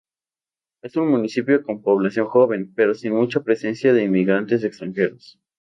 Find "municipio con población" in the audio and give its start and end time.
1.11-2.25